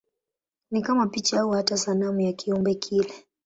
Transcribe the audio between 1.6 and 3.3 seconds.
sanamu ya kiumbe kile.